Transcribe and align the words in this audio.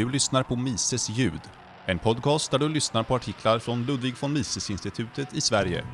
Du 0.00 0.10
lyssnar 0.10 0.42
på 0.42 0.56
Mises 0.56 1.10
ljud, 1.10 1.40
en 1.86 1.98
podcast 1.98 2.50
där 2.50 2.58
du 2.58 2.68
lyssnar 2.68 3.02
på 3.02 3.14
artiklar 3.14 3.58
från 3.58 3.86
Ludwig 3.86 4.14
von 4.20 4.32
Mises-institutet 4.32 5.34
i 5.34 5.40
Sverige. 5.40 5.84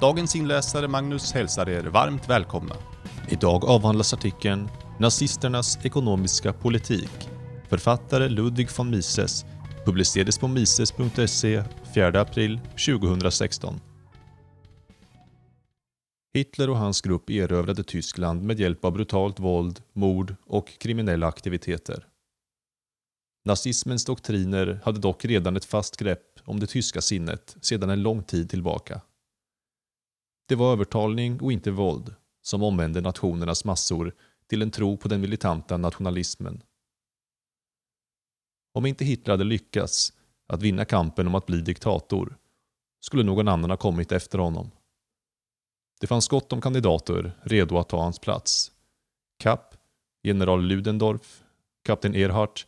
Dagens 0.00 0.36
inläsare 0.36 0.88
Magnus 0.88 1.32
hälsar 1.32 1.68
er 1.68 1.82
varmt 1.82 2.28
välkomna. 2.28 2.74
Idag 3.28 3.64
avhandlas 3.64 4.14
artikeln 4.14 4.68
“Nazisternas 5.00 5.78
ekonomiska 5.84 6.52
politik” 6.52 7.28
Författare 7.68 8.28
Ludwig 8.28 8.68
von 8.76 8.90
Mises 8.90 9.44
publicerades 9.84 10.38
på 10.38 10.48
mises.se 10.48 11.62
4 11.94 12.20
april 12.20 12.60
2016. 12.86 13.80
Hitler 16.34 16.70
och 16.70 16.78
hans 16.78 17.00
grupp 17.00 17.30
erövrade 17.30 17.84
Tyskland 17.84 18.42
med 18.42 18.60
hjälp 18.60 18.84
av 18.84 18.92
brutalt 18.92 19.40
våld, 19.40 19.80
mord 19.92 20.34
och 20.46 20.78
kriminella 20.78 21.26
aktiviteter. 21.26 22.06
Nazismens 23.46 24.04
doktriner 24.04 24.80
hade 24.84 25.00
dock 25.00 25.24
redan 25.24 25.56
ett 25.56 25.64
fast 25.64 25.96
grepp 25.96 26.40
om 26.44 26.60
det 26.60 26.66
tyska 26.66 27.00
sinnet 27.00 27.56
sedan 27.60 27.90
en 27.90 28.02
lång 28.02 28.22
tid 28.22 28.50
tillbaka. 28.50 29.00
Det 30.48 30.54
var 30.54 30.72
övertalning 30.72 31.40
och 31.40 31.52
inte 31.52 31.70
våld 31.70 32.14
som 32.42 32.62
omvände 32.62 33.00
nationernas 33.00 33.64
massor 33.64 34.14
till 34.46 34.62
en 34.62 34.70
tro 34.70 34.96
på 34.96 35.08
den 35.08 35.20
militanta 35.20 35.76
nationalismen. 35.76 36.62
Om 38.74 38.86
inte 38.86 39.04
Hitler 39.04 39.32
hade 39.32 39.44
lyckats 39.44 40.12
att 40.46 40.62
vinna 40.62 40.84
kampen 40.84 41.26
om 41.26 41.34
att 41.34 41.46
bli 41.46 41.60
diktator 41.60 42.36
skulle 43.00 43.22
någon 43.22 43.48
annan 43.48 43.70
ha 43.70 43.76
kommit 43.76 44.12
efter 44.12 44.38
honom. 44.38 44.70
Det 46.00 46.06
fanns 46.06 46.28
gott 46.28 46.52
om 46.52 46.60
kandidater 46.60 47.32
redo 47.42 47.78
att 47.78 47.88
ta 47.88 48.02
hans 48.02 48.18
plats. 48.18 48.72
Kapp, 49.38 49.74
general 50.22 50.62
Ludendorff, 50.62 51.42
kapten 51.84 52.14
Erhardt, 52.14 52.66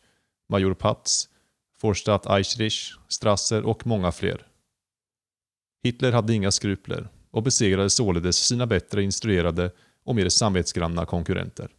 major 0.49 0.73
Patz, 0.73 1.29
Forstadt 1.77 2.25
Eichrich, 2.25 2.93
Strasser 3.07 3.63
och 3.65 3.87
många 3.87 4.11
fler. 4.11 4.47
Hitler 5.83 6.11
hade 6.11 6.33
inga 6.33 6.51
skrupler 6.51 7.09
och 7.31 7.43
besegrade 7.43 7.89
således 7.89 8.37
sina 8.37 8.67
bättre 8.67 9.03
instruerade 9.03 9.71
och 10.03 10.15
mer 10.15 10.29
samvetsgranna 10.29 11.05
konkurrenter. 11.05 11.75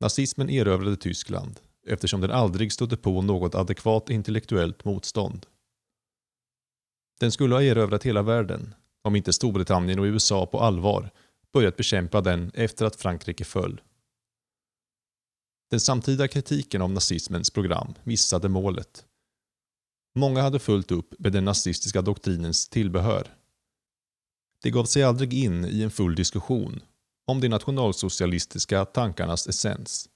Nazismen 0.00 0.50
erövrade 0.50 0.96
Tyskland 0.96 1.60
eftersom 1.86 2.20
den 2.20 2.30
aldrig 2.30 2.72
stötte 2.72 2.96
på 2.96 3.22
något 3.22 3.54
adekvat 3.54 4.10
intellektuellt 4.10 4.84
motstånd. 4.84 5.46
Den 7.20 7.32
skulle 7.32 7.54
ha 7.54 7.62
erövrat 7.62 8.02
hela 8.02 8.22
världen 8.22 8.74
om 9.02 9.16
inte 9.16 9.32
Storbritannien 9.32 9.98
och 9.98 10.04
USA 10.04 10.46
på 10.46 10.60
allvar 10.60 11.10
börjat 11.52 11.76
bekämpa 11.76 12.20
den 12.20 12.50
efter 12.54 12.86
att 12.86 12.96
Frankrike 12.96 13.44
föll. 13.44 13.80
Den 15.72 15.80
samtida 15.80 16.28
kritiken 16.28 16.82
av 16.82 16.90
nazismens 16.90 17.50
program 17.50 17.94
missade 18.04 18.48
målet. 18.48 19.04
Många 20.14 20.42
hade 20.42 20.58
fullt 20.58 20.90
upp 20.90 21.14
med 21.18 21.32
den 21.32 21.44
nazistiska 21.44 22.02
doktrinens 22.02 22.68
tillbehör. 22.68 23.34
Det 24.62 24.70
gav 24.70 24.84
sig 24.84 25.02
aldrig 25.02 25.34
in 25.34 25.64
i 25.64 25.82
en 25.82 25.90
full 25.90 26.14
diskussion 26.14 26.80
om 27.26 27.40
de 27.40 27.48
nationalsocialistiska 27.48 28.84
tankarnas 28.84 29.46
essens. 29.46 30.08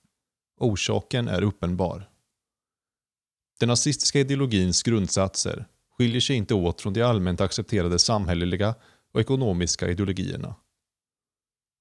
Orsaken 0.61 1.29
är 1.29 1.43
uppenbar. 1.43 2.11
Den 3.61 3.69
nazistiska 3.69 4.21
ideologins 4.21 4.83
grundsatser 4.83 5.67
skiljer 5.91 6.21
sig 6.21 6.37
inte 6.37 6.55
åt 6.55 6.81
från 6.81 6.93
de 6.93 7.03
allmänt 7.03 7.41
accepterade 7.41 7.99
samhälleliga 7.99 8.75
och 9.13 9.21
ekonomiska 9.21 9.89
ideologierna. 9.89 10.55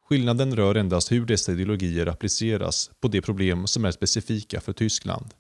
Skillnaden 0.10 0.56
rör 0.56 0.76
endast 0.76 1.12
hur 1.12 1.26
dessa 1.26 1.52
ideologier 1.52 2.08
appliceras 2.08 2.92
på 3.00 3.08
de 3.08 3.22
problem 3.22 3.68
som 3.68 3.86
är 3.86 3.92
specifika 3.92 4.62
för 4.62 4.74
Tyskland. 4.74 5.34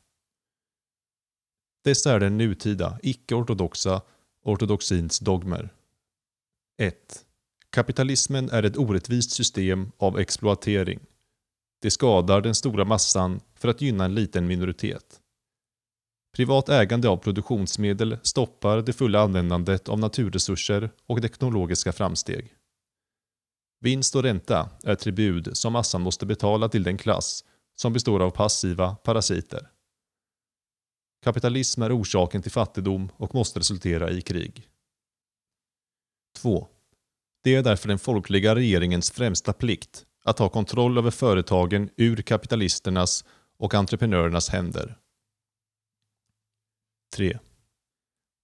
Dessa 1.83 2.13
är 2.13 2.19
den 2.19 2.37
nutida, 2.37 2.99
icke-ortodoxa 3.03 4.01
ortodoxins 4.43 5.19
dogmer. 5.19 5.69
1. 6.81 7.25
Kapitalismen 7.69 8.49
är 8.49 8.63
ett 8.63 8.77
orättvist 8.77 9.31
system 9.31 9.91
av 9.97 10.19
exploatering. 10.19 10.99
Det 11.81 11.91
skadar 11.91 12.41
den 12.41 12.55
stora 12.55 12.85
massan 12.85 13.39
för 13.55 13.67
att 13.67 13.81
gynna 13.81 14.05
en 14.05 14.15
liten 14.15 14.47
minoritet. 14.47 15.21
Privat 16.35 16.69
ägande 16.69 17.09
av 17.09 17.17
produktionsmedel 17.17 18.17
stoppar 18.23 18.81
det 18.81 18.93
fulla 18.93 19.21
användandet 19.21 19.89
av 19.89 19.99
naturresurser 19.99 20.89
och 21.05 21.21
teknologiska 21.21 21.93
framsteg. 21.93 22.54
Vinst 23.85 24.15
och 24.15 24.23
ränta 24.23 24.69
är 24.83 24.95
tribud 24.95 25.57
som 25.57 25.73
massan 25.73 26.01
måste 26.01 26.25
betala 26.25 26.69
till 26.69 26.83
den 26.83 26.97
klass 26.97 27.43
som 27.75 27.93
består 27.93 28.19
av 28.19 28.31
passiva 28.31 28.95
parasiter. 28.95 29.71
Kapitalism 31.23 31.81
är 31.81 31.99
orsaken 31.99 32.41
till 32.41 32.51
fattigdom 32.51 33.09
och 33.17 33.35
måste 33.35 33.59
resultera 33.59 34.11
i 34.11 34.21
krig. 34.21 34.67
2. 36.37 36.67
Det 37.43 37.55
är 37.55 37.63
därför 37.63 37.87
den 37.87 37.99
folkliga 37.99 38.55
regeringens 38.55 39.11
främsta 39.11 39.53
plikt 39.53 40.05
att 40.23 40.39
ha 40.39 40.49
kontroll 40.49 40.97
över 40.97 41.11
företagen 41.11 41.89
ur 41.97 42.21
kapitalisternas 42.21 43.25
och 43.57 43.73
entreprenörernas 43.73 44.49
händer. 44.49 44.97
3. 47.15 47.39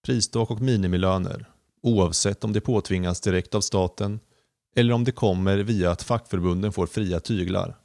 Pristak 0.05 0.51
och 0.51 0.61
minimilöner, 0.61 1.51
oavsett 1.81 2.43
om 2.43 2.53
det 2.53 2.61
påtvingas 2.61 3.21
direkt 3.21 3.55
av 3.55 3.61
staten 3.61 4.19
eller 4.75 4.93
om 4.93 5.03
det 5.03 5.11
kommer 5.11 5.57
via 5.57 5.91
att 5.91 6.03
fackförbunden 6.03 6.71
får 6.71 6.87
fria 6.87 7.19
tyglar, 7.19 7.77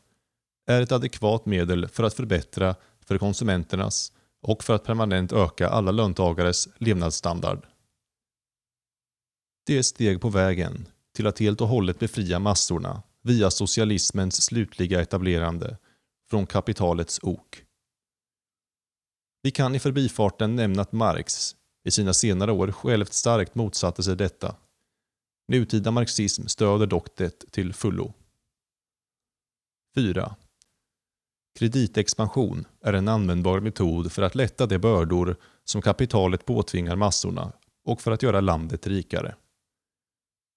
är 0.67 0.83
ett 0.83 0.93
adekvat 0.93 1.47
medel 1.47 1.89
för 1.89 2.05
att 2.05 2.15
förbättra 2.15 2.75
för 3.07 3.19
konsumenternas 3.19 4.13
och 4.43 4.65
för 4.65 4.75
att 4.75 4.85
permanent 4.85 5.33
öka 5.33 5.69
alla 5.69 5.91
löntagares 5.91 6.69
levnadsstandard. 6.79 7.67
Det 9.67 9.79
är 9.79 9.83
steg 9.83 10.21
på 10.21 10.29
vägen 10.29 10.89
till 11.15 11.27
att 11.27 11.39
helt 11.39 11.61
och 11.61 11.69
hållet 11.69 11.99
befria 11.99 12.39
massorna 12.39 13.03
via 13.23 13.51
socialismens 13.51 14.43
slutliga 14.43 15.01
etablerande 15.01 15.77
från 16.31 16.47
kapitalets 16.47 17.21
ok. 17.23 17.63
Vi 19.43 19.51
kan 19.51 19.75
i 19.75 19.79
förbifarten 19.79 20.57
nämna 20.57 20.83
att 20.83 20.93
Marx 20.93 21.57
i 21.85 21.91
sina 21.91 22.15
senare 22.15 22.53
år 22.53 22.73
självt 22.73 23.13
starkt 23.13 23.55
motsatte 23.55 24.03
sig 24.03 24.17
detta. 24.17 24.57
Nutida 25.49 25.91
marxism 25.91 26.47
stöder 26.47 26.87
dock 26.87 27.17
det 27.17 27.51
till 27.51 27.73
fullo. 27.75 28.13
4. 29.95 30.37
Kreditexpansion 31.59 32.65
är 32.81 32.93
en 32.93 33.09
användbar 33.09 33.61
metod 33.61 34.13
för 34.13 34.23
att 34.23 34.35
lätta 34.35 34.67
de 34.67 34.79
bördor 34.79 35.37
som 35.65 35.83
kapitalet 35.83 36.45
påtvingar 36.45 36.97
massorna 36.97 37.53
och 37.85 38.01
för 38.01 38.11
att 38.11 38.23
göra 38.23 38.41
landet 38.41 38.87
rikare. 38.87 39.35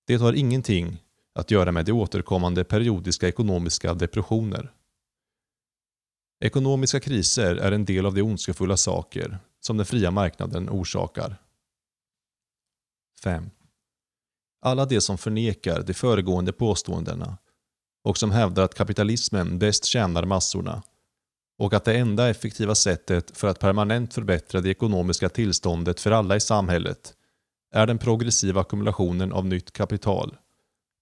Det 0.07 0.16
har 0.16 0.33
ingenting 0.33 1.03
att 1.33 1.51
göra 1.51 1.71
med 1.71 1.85
de 1.85 1.91
återkommande 1.91 2.63
periodiska 2.63 3.27
ekonomiska 3.27 3.94
depressioner. 3.94 4.73
Ekonomiska 6.39 7.00
kriser 7.00 7.56
är 7.56 7.71
en 7.71 7.85
del 7.85 8.06
av 8.06 8.13
de 8.13 8.21
ondskefulla 8.21 8.77
saker 8.77 9.39
som 9.59 9.77
den 9.77 9.85
fria 9.85 10.11
marknaden 10.11 10.69
orsakar. 10.69 11.41
5. 13.23 13.50
Alla 14.62 14.86
de 14.86 15.02
som 15.02 15.18
förnekar 15.18 15.81
de 15.81 15.94
föregående 15.94 16.52
påståendena 16.52 17.38
och 18.03 18.18
som 18.18 18.31
hävdar 18.31 18.64
att 18.64 18.75
kapitalismen 18.75 19.59
bäst 19.59 19.86
tjänar 19.86 20.25
massorna 20.25 20.84
och 21.58 21.74
att 21.74 21.86
det 21.86 21.97
enda 21.97 22.30
effektiva 22.30 22.75
sättet 22.75 23.38
för 23.38 23.48
att 23.48 23.59
permanent 23.59 24.14
förbättra 24.14 24.62
det 24.62 24.69
ekonomiska 24.69 25.30
tillståndet 25.30 26.00
för 26.00 26.12
alla 26.12 26.36
i 26.36 26.40
samhället 26.40 27.14
är 27.72 27.88
den 27.88 27.98
progressiva 27.98 28.62
ackumulationen 28.62 29.34
av 29.34 29.46
nytt 29.46 29.74
kapital, 29.74 30.38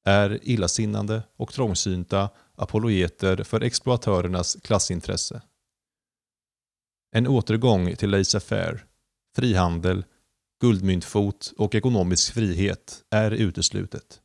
är 0.05 0.39
illasinnande 0.43 1.23
och 1.37 1.53
trångsynta 1.53 2.29
apologeter 2.55 3.43
för 3.43 3.63
exploatörernas 3.63 4.57
klassintresse. 4.63 5.41
En 7.11 7.27
återgång 7.27 7.95
till 7.95 8.09
laissez-faire, 8.09 8.79
frihandel, 9.35 10.05
guldmyntfot 10.59 11.53
och 11.57 11.75
ekonomisk 11.75 12.33
frihet 12.33 13.03
är 13.09 13.31
uteslutet. 13.31 14.21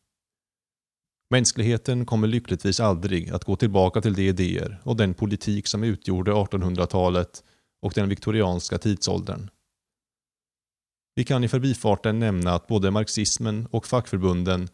Mänskligheten 1.31 2.06
kommer 2.06 2.29
lyckligtvis 2.29 2.81
aldrig 2.81 3.31
att 3.31 3.44
gå 3.44 3.56
tillbaka 3.56 4.00
till 4.00 4.14
de 4.14 4.29
idéer 4.29 4.81
och 4.84 4.96
den 4.96 5.14
politik 5.14 5.67
som 5.67 5.84
utgjorde 5.84 6.32
1800-talet 6.32 7.44
och 7.82 7.93
den 7.94 8.08
viktorianska 8.08 8.79
tidsåldern. 8.79 9.50
Vi 11.14 11.25
kan 11.25 11.44
i 11.44 11.49
förbifarten 11.49 12.19
nämna 12.19 12.55
att 12.55 12.67
både 12.67 12.90
marxismen 12.90 13.67
och 13.70 13.87
fackförbunden 13.87 14.69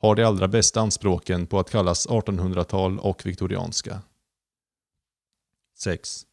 har 0.00 0.14
de 0.14 0.24
allra 0.24 0.48
bästa 0.48 0.80
anspråken 0.80 1.46
på 1.46 1.58
att 1.58 1.70
kallas 1.70 2.08
1800-tal 2.08 2.98
och 2.98 3.26
viktorianska. 3.26 4.02
6. 5.78 6.26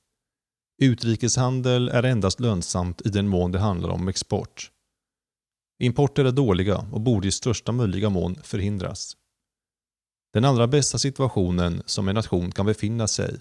Utrikeshandel 0.84 1.90
är 1.90 2.04
endast 2.04 2.40
lönsamt 2.40 3.02
i 3.06 3.10
den 3.10 3.28
mån 3.28 3.52
det 3.52 3.60
handlar 3.60 3.90
om 3.90 4.08
export. 4.08 4.72
Importer 5.80 6.26
är 6.26 6.32
dåliga 6.32 6.78
och 6.78 7.02
borde 7.02 7.28
i 7.28 7.32
största 7.32 7.72
möjliga 7.72 8.10
mån 8.10 8.36
förhindras. 8.44 9.18
Den 10.34 10.46
allra 10.46 10.68
bästa 10.68 10.98
situationen 10.98 11.84
som 11.86 12.08
en 12.08 12.16
nation 12.16 12.52
kan 12.52 12.66
befinna 12.66 13.08
sig 13.08 13.40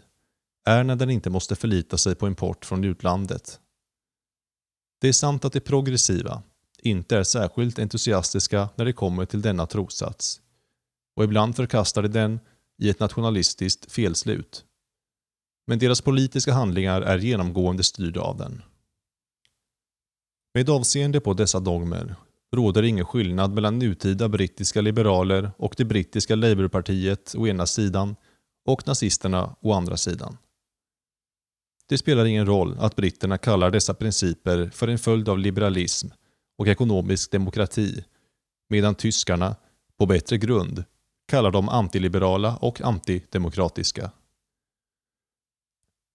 är 0.65 0.85
när 0.85 0.97
den 0.97 1.11
inte 1.11 1.31
måste 1.31 1.56
förlita 1.56 1.99
sig 1.99 2.15
på 2.15 2.27
import 2.27 2.65
från 2.65 2.85
utlandet. 2.85 3.61
Det 5.00 5.09
är 5.09 5.12
sant 5.12 5.44
att 5.44 5.53
de 5.53 5.61
progressiva 5.61 6.43
inte 6.79 7.17
är 7.17 7.25
särskilt 7.25 7.79
entusiastiska 7.79 8.69
när 8.77 8.85
det 8.85 8.93
kommer 8.93 9.27
till 9.27 9.43
denna 9.43 9.67
trossats 9.67 10.41
och 11.17 11.25
ibland 11.25 11.56
förkastar 11.56 12.03
de 12.03 12.09
den 12.09 12.41
i 12.79 12.91
ett 12.91 13.00
nationalistiskt 13.00 13.93
felslut. 13.93 14.65
Men 15.72 15.78
deras 15.78 16.00
politiska 16.00 16.52
handlingar 16.52 17.02
är 17.02 17.19
genomgående 17.19 17.84
styrda 17.84 18.20
av 18.20 18.36
den. 18.36 18.62
Med 20.54 20.70
avseende 20.70 21.20
på 21.20 21.34
dessa 21.34 21.60
dogmer 21.60 22.14
råder 22.56 22.82
ingen 22.82 23.04
skillnad 23.04 23.52
mellan 23.52 23.78
nutida 23.78 24.28
brittiska 24.28 24.80
liberaler 24.80 25.50
och 25.56 25.74
det 25.76 25.84
brittiska 25.84 26.34
Labourpartiet 26.34 27.34
å 27.38 27.46
ena 27.46 27.66
sidan 27.66 28.16
och 28.69 28.86
nazisterna 28.86 29.56
å 29.60 29.72
andra 29.72 29.96
sidan. 29.96 30.36
Det 31.88 31.98
spelar 31.98 32.24
ingen 32.24 32.46
roll 32.46 32.76
att 32.78 32.96
britterna 32.96 33.38
kallar 33.38 33.70
dessa 33.70 33.94
principer 33.94 34.70
för 34.74 34.88
en 34.88 34.98
följd 34.98 35.28
av 35.28 35.38
liberalism 35.38 36.08
och 36.58 36.69
ekonomisk 36.69 37.30
demokrati, 37.30 38.04
medan 38.69 38.94
tyskarna, 38.94 39.56
på 39.98 40.06
bättre 40.06 40.38
grund, 40.38 40.84
kallar 41.28 41.50
dem 41.50 41.69
antiliberala 41.69 42.56
och 42.56 42.80
antidemokratiska. 42.80 44.10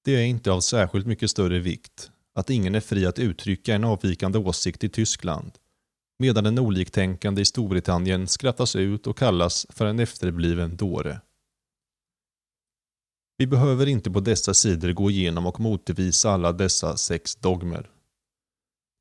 Det 0.08 0.16
är 0.16 0.26
inte 0.26 0.52
av 0.52 0.60
särskilt 0.60 1.08
mycket 1.08 1.30
större 1.30 1.60
vikt 1.60 2.12
att 2.36 2.50
ingen 2.50 2.76
är 2.76 2.80
fri 2.80 3.06
att 3.06 3.20
uttrycka 3.20 3.76
en 3.76 3.84
avvikande 3.84 4.40
åsikt 4.40 4.84
i 4.84 4.90
Tyskland, 4.90 5.52
medan 6.20 6.44
den 6.44 6.60
oliktänkande 6.60 7.42
i 7.42 7.46
Storbritannien 7.46 8.28
skrattas 8.28 8.76
ut 8.76 9.08
och 9.08 9.18
kallas 9.18 9.68
för 9.70 9.86
en 9.86 10.00
efterbliven 10.00 10.78
dåre. 10.78 11.22
Vi 13.38 13.48
behöver 13.48 13.88
inte 13.88 14.12
på 14.12 14.20
dessa 14.20 14.54
sidor 14.54 14.92
gå 14.92 15.12
igenom 15.12 15.46
och 15.46 15.60
motbevisa 15.60 16.32
alla 16.32 16.52
dessa 16.52 16.98
sex 16.98 17.36
dogmer. 17.36 17.90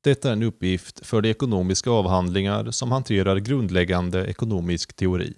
Detta 0.03 0.29
är 0.29 0.33
en 0.33 0.43
uppgift 0.43 1.05
för 1.05 1.21
de 1.21 1.29
ekonomiska 1.29 1.89
avhandlingar 1.89 2.71
som 2.71 2.91
hanterar 2.91 3.37
grundläggande 3.37 4.25
ekonomisk 4.25 4.93
teori. 4.93 5.33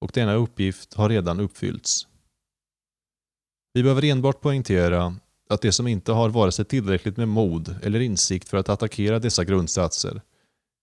Och 0.00 0.10
denna 0.14 0.34
uppgift 0.34 0.94
har 0.94 1.08
redan 1.08 1.40
uppfyllts. 1.40 2.06
Vi 3.74 3.82
behöver 3.82 4.04
enbart 4.04 4.40
poängtera 4.40 5.16
att 5.48 5.62
de 5.62 5.72
som 5.72 5.86
inte 5.86 6.12
har 6.12 6.28
vare 6.28 6.52
sig 6.52 6.64
tillräckligt 6.64 7.16
med 7.16 7.28
mod 7.28 7.76
eller 7.82 8.00
insikt 8.00 8.48
för 8.48 8.56
att 8.56 8.68
attackera 8.68 9.18
dessa 9.18 9.44
grundsatser 9.44 10.22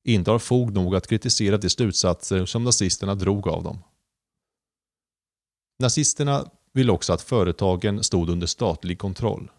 inte 0.04 0.32
har 0.32 0.40
fog 0.40 0.74
nog 0.74 0.96
att 0.96 1.08
kritisera 1.08 1.58
de 1.58 1.70
slutsatser 1.70 2.46
som 2.46 2.64
nazisterna 2.64 3.16
drog 3.16 3.48
av 3.48 3.64
dem. 3.64 3.84
Nazisterna 5.80 6.52
vill 6.74 6.90
också 6.90 7.14
att 7.14 7.22
företagen 7.22 8.04
stod 8.04 8.30
under 8.30 8.48
statlig 8.48 9.00
kontroll. 9.00 9.52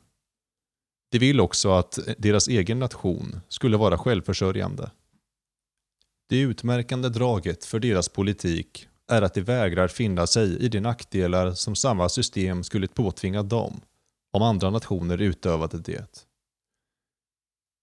De 1.11 1.19
vill 1.19 1.41
också 1.41 1.71
att 1.71 1.99
deras 2.19 2.49
egen 2.49 2.79
nation 2.79 3.41
skulle 3.49 3.77
vara 3.77 3.99
självförsörjande. 3.99 4.91
Det 6.29 6.41
utmärkande 6.41 7.09
draget 7.09 7.65
för 7.65 7.79
deras 7.79 8.09
politik 8.09 8.89
är 9.13 9.23
att 9.23 9.35
de 9.35 9.41
vägrar 9.41 9.89
finna 9.89 10.27
sig 10.27 10.57
i 10.57 10.69
de 10.69 10.81
nackdelar 10.81 11.53
som 11.53 11.77
samma 11.77 12.09
system 12.09 12.65
skulle 12.65 12.89
påtvinga 12.89 13.43
dem 13.43 13.81
om 14.33 14.43
andra 14.43 14.71
nationer 14.71 15.23
utövade 15.23 15.79
det. 15.79 16.27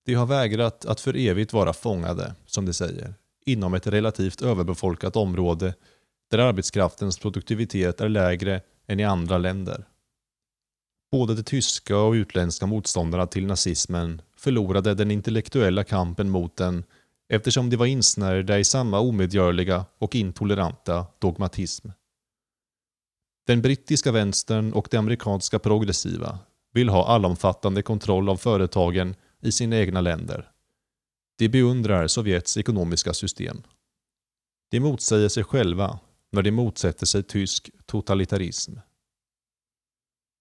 De 0.06 0.14
har 0.14 0.26
vägrat 0.26 0.86
att 0.86 1.02
för 1.02 1.16
evigt 1.16 1.54
vara 1.54 1.74
fångade, 1.74 2.36
som 2.46 2.66
de 2.66 2.74
säger, 2.74 3.14
inom 3.46 3.74
ett 3.74 3.88
relativt 3.88 4.42
överbefolkat 4.42 5.16
område 5.16 5.74
där 6.32 6.38
arbetskraftens 6.40 7.20
produktivitet 7.20 8.02
är 8.02 8.10
lägre 8.10 8.62
än 8.88 9.00
i 9.00 9.04
andra 9.04 9.38
länder. 9.38 9.86
Både 11.12 11.36
de 11.36 11.44
tyska 11.44 11.98
och 11.98 12.14
utländska 12.14 12.66
motståndarna 12.66 13.28
till 13.28 13.46
nazismen 13.46 14.22
förlorade 14.36 14.94
den 14.94 15.12
intellektuella 15.12 15.84
kampen 15.84 16.30
mot 16.30 16.56
den 16.56 16.84
eftersom 17.30 17.70
de 17.70 17.76
var 17.76 17.86
insnärjda 17.86 18.60
i 18.60 18.64
samma 18.64 19.00
omedgörliga 19.00 19.86
och 19.98 20.16
intoleranta 20.16 21.06
dogmatism. 21.20 21.90
Den 23.48 23.62
brittiska 23.62 24.12
vänstern 24.12 24.74
och 24.74 24.88
de 24.92 24.98
amerikanska 24.98 25.60
progressiva 25.60 26.40
vill 26.74 26.90
ha 26.90 27.08
allomfattande 27.08 27.82
kontroll 27.82 28.30
av 28.30 28.38
företagen 28.38 29.16
i 29.42 29.52
sina 29.52 29.78
egna 29.78 30.02
länder. 30.02 30.52
De 31.38 31.50
beundrar 31.50 32.08
Sovjets 32.08 32.58
ekonomiska 32.58 33.14
system. 33.14 33.64
De 34.72 34.80
motsäger 34.80 35.30
sig 35.30 35.44
själva 35.44 36.00
när 36.32 36.42
de 36.42 36.52
motsätter 36.52 37.06
sig 37.06 37.24
tysk 37.24 37.70
totalitarism. 37.86 38.74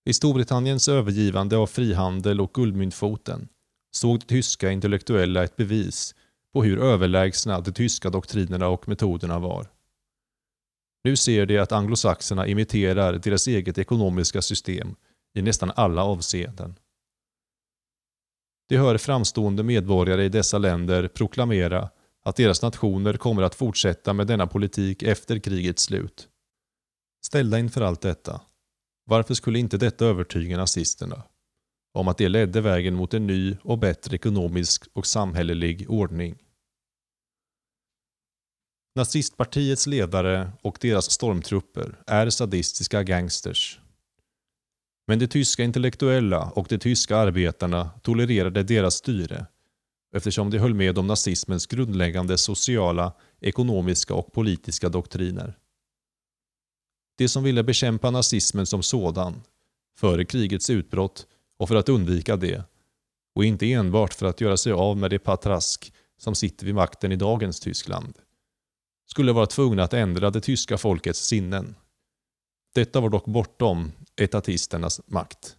I 0.04 0.12
Storbritanniens 0.12 0.88
övergivande 0.88 1.56
av 1.56 1.66
frihandel 1.66 2.40
och 2.40 2.54
guldmyntfoten 2.54 3.48
såg 3.90 4.20
de 4.20 4.26
tyska 4.26 4.70
intellektuella 4.70 5.44
ett 5.44 5.56
bevis 5.56 6.14
på 6.52 6.62
hur 6.62 6.78
överlägsna 6.78 7.60
de 7.60 7.72
tyska 7.72 8.10
doktrinerna 8.10 8.68
och 8.68 8.88
metoderna 8.88 9.38
var. 9.38 9.66
Nu 11.04 11.16
ser 11.16 11.46
de 11.46 11.58
att 11.58 11.72
anglosaxerna 11.72 12.46
imiterar 12.46 13.12
deras 13.12 13.46
eget 13.46 13.78
ekonomiska 13.78 14.42
system 14.42 14.94
i 15.34 15.42
nästan 15.42 15.72
alla 15.76 16.04
avseenden. 16.04 16.78
De 18.68 18.76
hör 18.76 18.98
framstående 18.98 19.62
medborgare 19.62 20.24
i 20.24 20.28
dessa 20.28 20.58
länder 20.58 21.08
proklamera 21.08 21.90
att 22.24 22.36
deras 22.36 22.62
nationer 22.62 23.14
kommer 23.14 23.42
att 23.42 23.54
fortsätta 23.54 24.12
med 24.12 24.26
denna 24.26 24.46
politik 24.46 25.02
efter 25.02 25.38
krigets 25.38 25.82
slut. 25.82 26.28
Ställda 27.26 27.58
inför 27.58 27.80
allt 27.80 28.00
detta, 28.00 28.40
varför 29.04 29.34
skulle 29.34 29.58
inte 29.58 29.76
detta 29.76 30.06
övertyga 30.06 30.56
nazisterna 30.56 31.22
om 31.92 32.08
att 32.08 32.18
det 32.18 32.28
ledde 32.28 32.60
vägen 32.60 32.94
mot 32.94 33.14
en 33.14 33.26
ny 33.26 33.56
och 33.62 33.78
bättre 33.78 34.16
ekonomisk 34.16 34.84
och 34.92 35.06
samhällelig 35.06 35.90
ordning? 35.90 36.38
Nazistpartiets 38.94 39.86
ledare 39.86 40.52
och 40.62 40.78
deras 40.80 41.10
stormtrupper 41.10 42.02
är 42.06 42.30
sadistiska 42.30 43.02
gangsters. 43.02 43.80
Men 45.06 45.18
de 45.18 45.26
tyska 45.26 45.64
intellektuella 45.64 46.50
och 46.50 46.66
de 46.68 46.78
tyska 46.78 47.16
arbetarna 47.16 47.90
tolererade 48.02 48.62
deras 48.62 48.94
styre 48.94 49.46
eftersom 50.14 50.50
de 50.50 50.58
höll 50.58 50.74
med 50.74 50.98
om 50.98 51.06
nazismens 51.06 51.66
grundläggande 51.66 52.38
sociala, 52.38 53.12
ekonomiska 53.40 54.14
och 54.14 54.32
politiska 54.32 54.88
doktriner. 54.88 55.58
De 57.18 57.28
som 57.28 57.42
ville 57.44 57.62
bekämpa 57.62 58.10
nazismen 58.10 58.66
som 58.66 58.82
sådan, 58.82 59.42
före 59.96 60.24
krigets 60.24 60.70
utbrott 60.70 61.26
och 61.58 61.68
för 61.68 61.76
att 61.76 61.88
undvika 61.88 62.36
det, 62.36 62.64
och 63.34 63.44
inte 63.44 63.72
enbart 63.72 64.14
för 64.14 64.26
att 64.26 64.40
göra 64.40 64.56
sig 64.56 64.72
av 64.72 64.96
med 64.96 65.10
det 65.10 65.18
patrask 65.18 65.92
som 66.16 66.34
sitter 66.34 66.66
vid 66.66 66.74
makten 66.74 67.12
i 67.12 67.16
dagens 67.16 67.60
Tyskland, 67.60 68.18
skulle 69.06 69.32
vara 69.32 69.46
tvungna 69.46 69.82
att 69.82 69.92
ändra 69.92 70.30
det 70.30 70.40
tyska 70.40 70.78
folkets 70.78 71.20
sinnen. 71.20 71.74
Detta 72.74 73.00
var 73.00 73.08
dock 73.08 73.24
bortom 73.24 73.92
etatisternas 74.16 75.00
makt. 75.06 75.56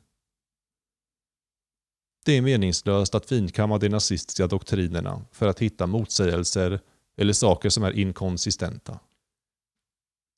Det 2.26 2.38
är 2.38 2.42
meningslöst 2.42 3.16
att 3.16 3.26
finkamma 3.26 3.78
de 3.78 3.90
nazistiska 3.90 4.48
doktrinerna 4.48 5.26
för 5.32 5.48
att 5.48 5.60
hitta 5.60 5.88
motsägelser 5.88 6.80
eller 7.18 7.34
saker 7.34 7.70
som 7.70 7.84
är 7.84 7.92
inkonsistenta. 7.92 9.00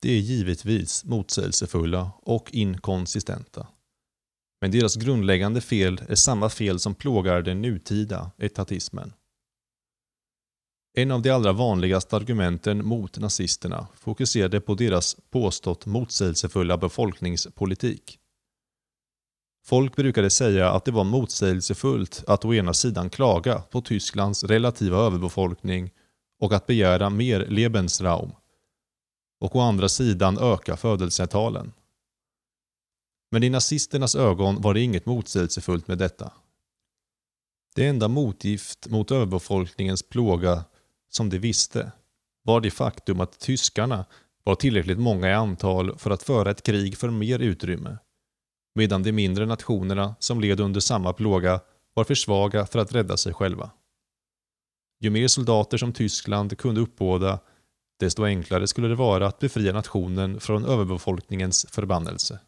De 0.00 0.08
är 0.08 0.20
givetvis 0.20 1.04
motsägelsefulla 1.04 2.10
och 2.22 2.54
inkonsistenta. 2.54 3.66
Men 4.62 4.70
deras 4.70 4.96
grundläggande 4.96 5.60
fel 5.60 6.02
är 6.08 6.14
samma 6.14 6.48
fel 6.48 6.78
som 6.78 6.94
plågar 6.94 7.42
den 7.42 7.62
nutida 7.62 8.30
etatismen. 8.38 9.12
En 10.94 11.10
av 11.10 11.22
de 11.22 11.30
allra 11.30 11.52
vanligaste 11.52 12.16
argumenten 12.16 12.86
mot 12.86 13.18
nazisterna 13.18 13.86
fokuserade 13.94 14.60
på 14.60 14.74
deras 14.74 15.16
påstått 15.30 15.86
motsägelsefulla 15.86 16.76
befolkningspolitik. 16.76 18.18
Folk 19.64 19.96
brukade 19.96 20.30
säga 20.30 20.70
att 20.70 20.84
det 20.84 20.92
var 20.92 21.04
motsägelsefullt 21.04 22.24
att 22.26 22.44
å 22.44 22.54
ena 22.54 22.74
sidan 22.74 23.10
klaga 23.10 23.58
på 23.58 23.80
Tysklands 23.80 24.44
relativa 24.44 24.98
överbefolkning 24.98 25.90
och 26.40 26.52
att 26.52 26.66
begära 26.66 27.10
mer 27.10 27.46
Lebensraum 27.48 28.32
och 29.40 29.56
å 29.56 29.60
andra 29.60 29.88
sidan 29.88 30.38
öka 30.38 30.76
födelsetalen. 30.76 31.72
Men 33.32 33.42
i 33.42 33.50
nazisternas 33.50 34.14
ögon 34.14 34.60
var 34.60 34.74
det 34.74 34.80
inget 34.80 35.06
motsägelsefullt 35.06 35.88
med 35.88 35.98
detta. 35.98 36.32
Det 37.74 37.86
enda 37.86 38.08
motgift 38.08 38.88
mot 38.88 39.10
överbefolkningens 39.10 40.02
plåga 40.02 40.64
som 41.08 41.30
de 41.30 41.38
visste 41.38 41.92
var 42.42 42.60
det 42.60 42.70
faktum 42.70 43.20
att 43.20 43.38
tyskarna 43.38 44.04
var 44.44 44.54
tillräckligt 44.54 44.98
många 44.98 45.30
i 45.30 45.32
antal 45.32 45.98
för 45.98 46.10
att 46.10 46.22
föra 46.22 46.50
ett 46.50 46.62
krig 46.62 46.98
för 46.98 47.10
mer 47.10 47.38
utrymme, 47.38 47.98
medan 48.74 49.02
de 49.02 49.12
mindre 49.12 49.46
nationerna 49.46 50.14
som 50.18 50.40
led 50.40 50.60
under 50.60 50.80
samma 50.80 51.12
plåga 51.12 51.60
var 51.94 52.04
för 52.04 52.14
svaga 52.14 52.66
för 52.66 52.78
att 52.78 52.92
rädda 52.92 53.16
sig 53.16 53.34
själva. 53.34 53.70
Ju 55.00 55.10
mer 55.10 55.28
soldater 55.28 55.78
som 55.78 55.92
Tyskland 55.92 56.58
kunde 56.58 56.80
uppbåda, 56.80 57.38
desto 58.00 58.24
enklare 58.24 58.66
skulle 58.66 58.88
det 58.88 58.94
vara 58.94 59.26
att 59.26 59.38
befria 59.38 59.72
nationen 59.72 60.40
från 60.40 60.64
överbefolkningens 60.64 61.66
förbannelse. 61.70 62.40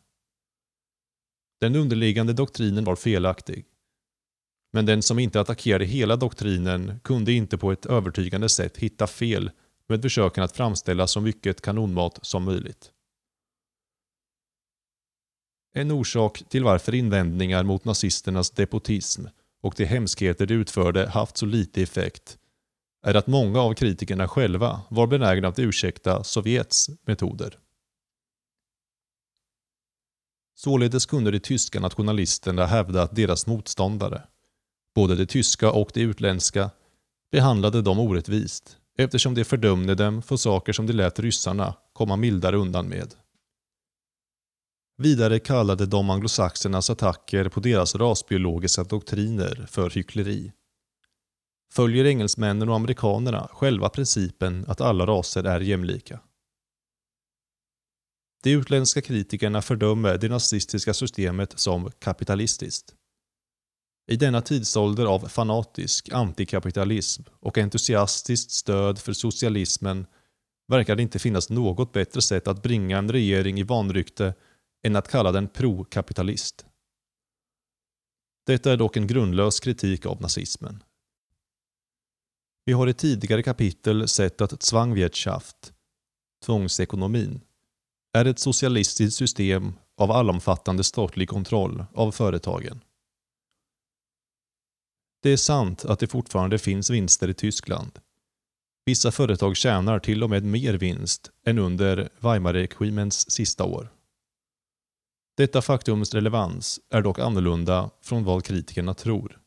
Den 1.61 1.77
underliggande 1.77 2.33
doktrinen 2.33 2.85
var 2.85 2.97
felaktig. 2.97 3.67
Men 4.73 4.87
den 4.87 5.03
som 5.03 5.19
inte 5.19 5.41
attackerade 5.41 5.85
hela 5.85 6.17
doktrinen 6.17 7.01
kunde 7.05 7.33
inte 7.33 7.59
på 7.59 7.73
ett 7.73 7.87
övertygande 7.87 8.49
sätt 8.49 8.77
hitta 8.77 9.07
fel 9.07 9.51
med 9.89 10.03
försöken 10.03 10.45
att 10.45 10.57
framställa 10.57 11.07
så 11.07 11.21
mycket 11.21 11.61
kanonmat 11.61 12.19
som 12.23 12.45
möjligt. 12.45 12.91
En 15.77 15.91
orsak 15.91 16.43
till 16.49 16.65
varför 16.65 16.95
invändningar 16.95 17.63
mot 17.63 17.85
nazisternas 17.85 18.51
depotism 18.51 19.27
och 19.63 19.75
de 19.77 19.85
hemskheter 19.85 20.47
de 20.47 20.55
utförde 20.55 21.09
haft 21.09 21.37
så 21.37 21.47
lite 21.47 21.83
effekt 21.83 22.39
är 23.07 23.15
att 23.15 23.27
många 23.27 23.61
av 23.61 23.75
kritikerna 23.75 24.29
själva 24.29 24.81
var 24.91 25.07
benägna 25.07 25.49
att 25.49 25.59
ursäkta 25.59 26.25
Sovjets 26.25 26.91
metoder. 27.07 27.59
Således 30.55 31.07
kunde 31.07 31.31
de 31.31 31.41
tyska 31.41 31.81
nationalisterna 31.81 32.67
hävda 32.67 33.03
att 33.03 33.17
deras 33.17 33.47
motståndare, 33.47 34.23
både 34.95 35.17
de 35.17 35.27
tyska 35.27 35.71
och 35.71 35.91
de 35.95 36.01
utländska, 36.01 36.71
behandlade 37.33 37.83
dem 37.83 37.99
orättvist 37.99 38.77
eftersom 38.99 39.35
de 39.35 39.45
fördömde 39.45 39.95
dem 39.95 40.23
för 40.23 40.37
saker 40.37 40.73
som 40.73 40.87
de 40.87 40.93
lät 40.93 41.19
ryssarna 41.19 41.75
komma 41.93 42.17
mildare 42.17 42.57
undan 42.57 42.89
med. 42.89 43.15
Vidare 44.97 45.39
kallade 45.39 45.87
de 45.87 46.11
anglosaxernas 46.11 46.91
attacker 46.91 47.49
på 47.49 47.61
deras 47.61 47.95
rasbiologiska 47.95 48.85
doktriner 48.85 49.67
för 49.71 49.91
hyckleri. 49.91 50.53
Följer 51.73 52.05
engelsmännen 52.05 52.69
och 52.69 52.77
amerikanerna 52.77 53.49
själva 53.53 53.89
principen 53.89 54.65
att 54.69 54.81
alla 54.81 55.07
raser 55.07 55.45
är 55.45 55.61
jämlika? 55.61 56.21
De 58.45 58.51
utländska 58.51 59.03
kritikerna 59.03 59.63
fördömer 59.63 60.19
det 60.19 60.29
nazistiska 60.29 60.95
systemet 60.95 61.59
som 61.59 61.91
kapitalistiskt. 61.99 62.95
I 64.11 64.17
denna 64.17 64.41
tidsålder 64.41 65.07
av 65.07 65.29
fanatisk 65.29 66.13
antikapitalism 66.13 67.23
och 67.41 67.59
entusiastiskt 67.59 68.51
stöd 68.51 68.99
för 68.99 69.13
socialismen 69.13 70.07
verkar 70.69 70.97
det 70.97 71.03
inte 71.03 71.19
finnas 71.19 71.51
något 71.51 71.93
bättre 71.93 72.23
sätt 72.23 72.49
att 72.49 72.63
bringa 72.63 72.99
en 72.99 73.13
regering 73.13 73.61
i 73.61 73.63
vanrykte 73.63 74.35
än 74.87 74.97
att 74.97 75.09
kalla 75.09 75.33
den 75.33 75.49
pro-kapitalist. 75.49 76.67
Detta 78.47 78.73
är 78.73 78.77
dock 78.77 78.97
en 78.97 79.07
grundlös 79.07 79.61
kritik 79.61 80.07
av 80.07 80.21
nazismen. 80.21 80.83
Vi 82.65 82.73
har 82.73 82.89
i 82.89 82.95
tidigare 82.95 83.43
kapitel 83.43 84.09
sett 84.09 84.41
att 84.41 84.63
Zwangwirtschaft, 84.63 85.73
tvångsekonomin, 86.45 87.41
är 88.15 88.25
ett 88.25 88.39
socialistiskt 88.39 89.19
system 89.19 89.73
av 89.97 90.11
allomfattande 90.11 90.85
statlig 90.85 91.29
kontroll 91.29 91.85
av 91.95 92.13
företagen. 92.13 92.81
Det 95.23 95.31
är 95.31 95.37
sant 95.37 95.85
att 95.85 95.99
det 95.99 96.07
fortfarande 96.07 96.59
finns 96.59 96.91
vinster 96.91 97.29
i 97.29 97.35
Tyskland. 97.35 97.99
Vissa 98.85 99.13
företag 99.13 99.57
tjänar 99.57 99.99
till 99.99 100.23
och 100.23 100.31
med 100.31 100.45
mer 100.45 100.75
vinst 100.75 101.31
än 101.47 101.59
under 101.59 102.09
Weimarregimens 102.19 103.31
sista 103.31 103.65
år. 103.65 103.93
Detta 105.37 105.63
faktums 105.63 106.15
relevans 106.15 106.81
är 106.91 107.03
dock 107.03 107.19
annorlunda 107.19 107.91
från 108.03 108.25
vad 108.25 108.45
kritikerna 108.45 108.95
tror. 108.95 109.41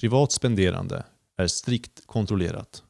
Privat 0.00 0.32
spenderande 0.32 1.04
är 1.36 1.46
strikt 1.46 2.06
kontrollerat. 2.06 2.82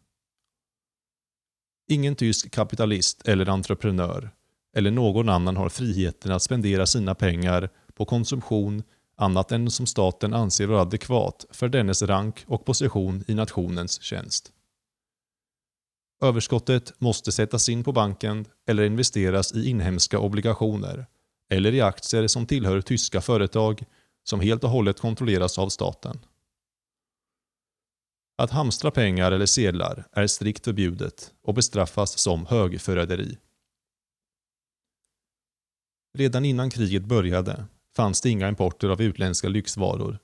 Ingen 1.89 2.17
tysk 2.17 2.51
kapitalist 2.51 3.29
eller 3.29 3.49
entreprenör 3.49 4.36
eller 4.77 4.91
någon 4.91 5.29
annan 5.29 5.57
har 5.57 5.69
friheten 5.69 6.33
att 6.33 6.43
spendera 6.43 6.87
sina 6.87 7.15
pengar 7.15 7.71
på 7.95 8.05
konsumtion 8.05 8.83
annat 9.17 9.53
än 9.53 9.71
som 9.71 9.87
staten 9.87 10.35
anser 10.35 10.67
vara 10.67 10.81
adekvat 10.81 11.47
för 11.51 11.69
dennes 11.69 12.03
rank 12.03 12.45
och 12.47 12.65
position 12.65 13.25
i 13.29 13.35
nationens 13.35 14.03
tjänst. 14.03 14.53
Överskottet 16.23 17.01
måste 17.01 17.33
sättas 17.33 17.69
in 17.69 17.85
på 17.85 17.93
banken 17.93 18.45
eller 18.69 18.85
investeras 18.85 19.55
i 19.55 19.69
inhemska 19.69 20.19
obligationer 20.19 21.07
eller 21.51 21.75
i 21.75 21.81
aktier 21.81 22.27
som 22.27 22.47
tillhör 22.47 22.81
tyska 22.81 23.21
företag 23.21 23.85
som 24.25 24.41
helt 24.41 24.65
och 24.65 24.71
hållet 24.71 25.01
kontrolleras 25.01 25.59
av 25.59 25.69
staten. 25.69 26.19
Att 28.39 28.51
hamstra 28.51 28.91
pengar 28.91 29.33
eller 29.33 29.47
sedlar 29.47 30.05
är 30.13 30.27
strikt 30.27 30.65
förbjudet 30.65 31.33
och 31.43 31.55
bestraffas 31.55 32.19
som 32.19 32.47
högförräderi. 32.47 33.39
Redan 36.17 36.45
innan 36.45 36.71
kriget 36.71 37.05
började 37.05 37.65
fanns 37.97 38.21
det 38.21 38.31
inga 38.31 38.49
importer 38.49 38.89
av 38.89 39.03
utländska 39.03 39.49
lyxvaror 39.49 40.19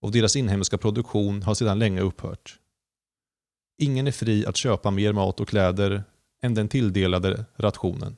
och 0.00 0.12
deras 0.12 0.36
inhemska 0.36 0.78
produktion 0.78 1.42
har 1.42 1.54
sedan 1.54 1.78
länge 1.78 2.00
upphört. 2.00 2.58
Ingen 3.78 4.06
är 4.06 4.12
fri 4.12 4.46
att 4.46 4.56
köpa 4.56 4.90
mer 4.90 5.12
mat 5.12 5.40
och 5.40 5.48
kläder 5.48 6.04
än 6.42 6.54
den 6.54 6.68
tilldelade 6.68 7.44
rationen. 7.56 8.16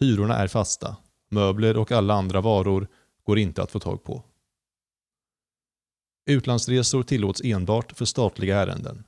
Hyrorna 0.00 0.36
är 0.36 0.48
fasta, 0.48 0.96
möbler 1.30 1.76
och 1.76 1.92
alla 1.92 2.14
andra 2.14 2.40
varor 2.40 2.88
går 3.24 3.38
inte 3.38 3.62
att 3.62 3.70
få 3.70 3.78
tag 3.80 4.04
på. 4.04 4.24
Utlandsresor 6.26 7.02
tillåts 7.02 7.40
enbart 7.44 7.92
för 7.92 8.04
statliga 8.04 8.56
ärenden. 8.56 9.04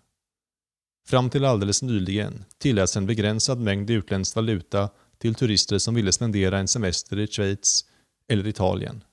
Fram 1.07 1.31
till 1.31 1.45
alldeles 1.45 1.83
nyligen 1.83 2.45
tilläts 2.59 2.97
en 2.97 3.07
begränsad 3.07 3.61
mängd 3.61 3.91
utländsk 3.91 4.37
valuta 4.37 4.91
till 5.25 5.35
turister 5.35 5.79
som 5.79 5.95
ville 5.95 6.13
spendera 6.13 6.59
en 6.59 6.69
semester 6.69 7.19
i 7.19 7.27
Schweiz 7.27 7.85
eller 8.29 8.47
Italien. 8.47 9.05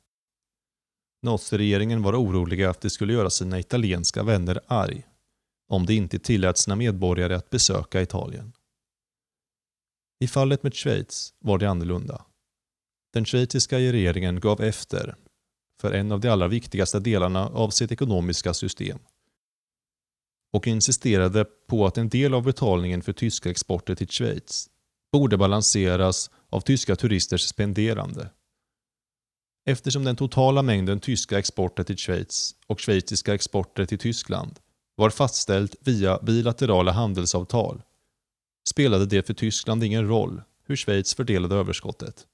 Naziregeringen 1.21 2.01
var 2.01 2.13
oroliga 2.13 2.69
att 2.69 2.81
det 2.81 2.89
skulle 2.89 3.13
göra 3.13 3.29
sina 3.29 3.59
italienska 3.59 4.23
vänner 4.23 4.59
arg 4.67 5.03
om 5.67 5.85
de 5.85 5.93
inte 5.93 6.19
tillät 6.19 6.57
sina 6.57 6.75
medborgare 6.75 7.35
att 7.35 7.49
besöka 7.49 8.01
Italien. 8.01 8.53
I 10.19 10.27
fallet 10.27 10.63
med 10.63 10.73
Schweiz 10.73 11.33
var 11.39 11.57
det 11.57 11.69
annorlunda. 11.69 12.25
Den 13.13 13.25
schweiziska 13.25 13.79
regeringen 13.79 14.39
gav 14.39 14.61
efter 14.61 15.15
för 15.81 15.91
en 15.91 16.11
av 16.11 16.19
de 16.19 16.29
allra 16.29 16.47
viktigaste 16.47 16.99
delarna 16.99 17.47
av 17.47 17.69
sitt 17.69 17.91
ekonomiska 17.91 18.53
system 18.53 18.99
och 20.53 20.67
insisterade 20.67 21.45
på 21.45 21.85
att 21.85 21.97
en 21.97 22.09
del 22.09 22.33
av 22.33 22.43
betalningen 22.43 23.01
för 23.01 23.13
tyska 23.13 23.49
exporter 23.49 23.95
till 23.95 24.07
Schweiz 24.07 24.70
borde 25.11 25.37
balanseras 25.37 26.29
av 26.49 26.61
tyska 26.61 26.95
turisters 26.95 27.41
spenderande. 27.41 28.29
Eftersom 29.65 30.03
den 30.03 30.15
totala 30.15 30.61
mängden 30.61 30.99
tyska 30.99 31.39
exporter 31.39 31.83
till 31.83 31.97
Schweiz 31.97 32.55
och 32.67 32.79
schweiziska 32.79 33.33
exporter 33.33 33.85
till 33.85 33.99
Tyskland 33.99 34.59
var 34.95 35.09
fastställt 35.09 35.75
via 35.79 36.19
bilaterala 36.21 36.91
handelsavtal 36.91 37.81
spelade 38.69 39.05
det 39.05 39.27
för 39.27 39.33
Tyskland 39.33 39.83
ingen 39.83 40.07
roll 40.07 40.41
hur 40.65 40.75
Schweiz 40.75 41.13
fördelade 41.15 41.55
överskottet. 41.55 42.27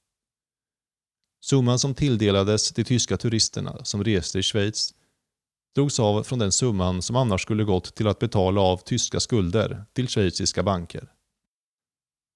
Summan 1.40 1.78
som 1.78 1.94
tilldelades 1.94 2.72
de 2.72 2.84
tyska 2.84 3.16
turisterna 3.16 3.84
som 3.84 4.04
reste 4.04 4.38
i 4.38 4.42
Schweiz 4.42 4.94
drogs 5.74 6.00
av 6.00 6.22
från 6.22 6.38
den 6.38 6.52
summan 6.52 7.02
som 7.02 7.16
annars 7.16 7.42
skulle 7.42 7.64
gått 7.64 7.94
till 7.94 8.08
att 8.08 8.18
betala 8.18 8.60
av 8.60 8.76
tyska 8.76 9.20
skulder 9.20 9.84
till 9.92 10.08
schweiziska 10.08 10.62
banker. 10.62 11.12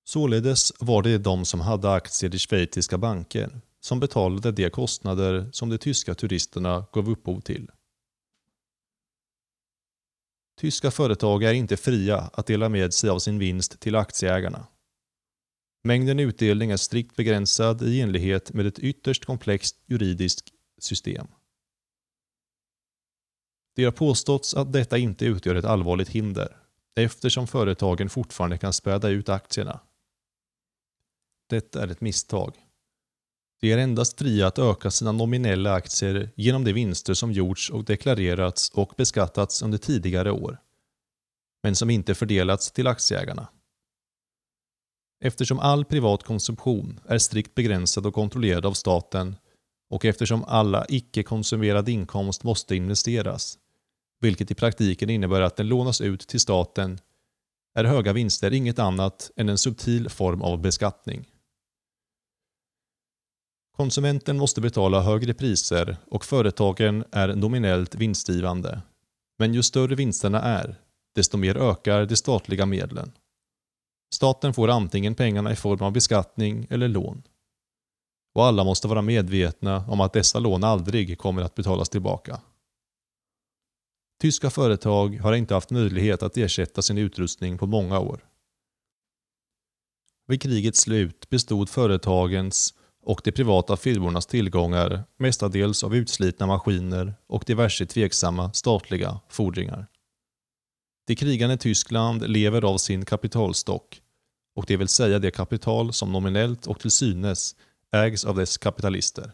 Således 0.05 0.73
var 0.79 1.03
det 1.03 1.19
de 1.19 1.45
som 1.45 1.61
hade 1.61 1.93
aktier 1.93 2.35
i 2.35 2.39
schweiziska 2.39 2.99
banker 2.99 3.61
som 3.81 4.01
betalade 4.01 4.53
de 4.53 4.71
kostnader 4.71 5.49
som 5.53 5.69
de 5.69 5.79
tyska 5.79 6.15
turisterna 6.15 6.87
gav 6.93 7.11
upphov 7.11 7.41
till. 7.41 7.71
Tyska 10.61 10.91
företag 10.91 11.43
är 11.43 11.53
inte 11.53 11.77
fria 11.77 12.19
att 12.19 12.47
dela 12.47 12.69
med 12.69 12.95
sig 12.95 13.11
av 13.11 13.19
sin 13.19 13.39
vinst 13.39 13.81
till 13.81 13.97
aktieägarna. 13.97 14.67
Mängden 15.85 16.21
utdelning 16.21 16.71
är 16.71 16.77
strikt 16.77 17.17
begränsad 17.17 17.83
i 17.83 18.01
enlighet 18.01 18.53
med 18.53 18.67
ett 18.67 18.79
ytterst 18.79 19.25
komplext 19.25 19.77
juridiskt 19.87 20.53
system. 20.79 21.27
Det 23.75 23.85
har 23.85 23.93
påståtts 23.93 24.55
att 24.55 24.73
detta 24.73 24.99
inte 24.99 25.25
utgör 25.25 25.55
ett 25.55 25.65
allvarligt 25.65 26.09
hinder 26.09 26.57
eftersom 26.95 27.47
företagen 27.47 28.11
fortfarande 28.11 28.59
kan 28.59 28.73
späda 28.73 29.09
ut 29.09 29.29
aktierna. 29.29 29.81
Detta 31.49 31.83
är 31.83 31.89
ett 31.89 32.01
misstag. 32.01 32.55
De 33.61 33.73
är 33.73 33.79
endast 33.79 34.19
fria 34.19 34.47
att 34.47 34.59
öka 34.59 34.91
sina 34.91 35.13
nominella 35.13 35.73
aktier 35.73 36.31
genom 36.37 36.65
de 36.65 36.73
vinster 36.73 37.15
som 37.15 37.33
gjorts 37.33 37.71
och 37.71 37.85
deklarerats 37.85 38.71
och 38.71 38.95
beskattats 38.97 39.63
under 39.63 39.79
tidigare 39.79 40.31
år, 40.31 40.59
men 41.63 41.77
som 41.77 41.91
inte 41.91 42.15
fördelats 42.15 42.73
till 42.73 42.87
aktieägarna. 42.87 43.49
Eftersom 45.25 45.59
all 45.59 45.85
privat 45.85 46.23
konsumtion 46.23 47.01
är 47.07 47.19
strikt 47.19 47.55
begränsad 47.55 48.07
och 48.07 48.15
kontrollerad 48.15 48.67
av 48.67 48.73
staten 48.73 49.37
och 49.91 50.05
eftersom 50.05 50.45
alla 50.45 50.87
icke-konsumerad 50.89 51.89
inkomst 51.89 52.45
måste 52.45 52.77
investeras, 52.77 53.59
vilket 54.21 54.51
i 54.51 54.55
praktiken 54.55 55.11
innebär 55.11 55.41
att 55.41 55.57
den 55.57 55.69
lånas 55.69 56.01
ut 56.01 56.21
till 56.21 56.41
staten, 56.41 56.99
är 57.75 57.85
höga 57.85 58.13
vinster 58.13 58.53
inget 58.53 58.79
annat 58.79 59.31
än 59.37 59.49
en 59.49 59.59
subtil 59.59 60.09
form 60.09 60.43
av 60.43 60.61
beskattning. 60.61 61.32
Konsumenten 63.77 64.39
måste 64.39 64.61
betala 64.61 65.01
högre 65.01 65.35
priser 65.35 65.97
och 66.07 66.25
företagen 66.25 67.05
är 67.13 67.35
nominellt 67.35 67.95
vinstgivande. 67.95 68.83
Men 69.39 69.55
ju 69.55 69.63
större 69.63 69.95
vinsterna 69.95 70.43
är, 70.43 70.81
desto 71.15 71.37
mer 71.37 71.57
ökar 71.57 72.07
de 72.07 72.17
statliga 72.17 72.67
medlen. 72.67 73.13
Staten 74.15 74.55
får 74.55 74.69
antingen 74.69 75.15
pengarna 75.15 75.53
i 75.53 75.57
form 75.57 75.83
av 75.83 75.93
beskattning 75.93 76.67
eller 76.71 76.89
lån. 76.89 77.23
Och 78.35 78.45
alla 78.45 78.65
måste 78.65 78.89
vara 78.89 79.03
medvetna 79.03 79.85
om 79.89 80.01
att 80.01 80.13
dessa 80.13 80.39
lån 80.39 80.65
aldrig 80.65 81.19
kommer 81.19 81.43
att 81.43 81.55
betalas 81.55 81.89
tillbaka. 81.89 82.41
Tyska 84.21 84.51
företag 84.51 85.19
har 85.21 85.33
inte 85.33 85.55
haft 85.55 85.71
möjlighet 85.71 86.23
att 86.23 86.37
ersätta 86.37 86.83
sin 86.83 86.99
utrustning 86.99 87.59
på 87.59 87.67
många 87.67 87.99
år. 87.99 88.25
Vid 90.27 90.43
krigets 90.43 90.81
slut 90.81 91.29
bestod 91.29 91.69
företagens 91.69 92.75
och 93.03 93.21
de 93.25 93.33
privata 93.33 93.77
firmornas 93.77 94.27
tillgångar 94.27 95.05
mestadels 95.19 95.85
av 95.85 95.97
utslitna 95.97 96.47
maskiner 96.47 97.15
och 97.27 97.45
diverse 97.47 97.87
tveksamma 97.87 98.53
statliga 98.53 99.21
fordringar. 99.29 99.87
Det 101.07 101.15
krigande 101.15 101.57
Tyskland 101.57 102.29
lever 102.29 102.65
av 102.65 102.79
sin 102.79 103.05
kapitalstock 103.05 104.03
och 104.57 104.65
det 104.67 104.77
vill 104.77 104.89
säga 104.89 105.19
det 105.19 105.31
kapital 105.31 105.93
som 105.93 106.13
nominellt 106.13 106.67
och 106.67 106.81
till 106.81 106.91
synes 106.91 107.57
ägs 107.93 108.25
av 108.25 108.37
dess 108.37 108.59
kapitalister. 108.59 109.33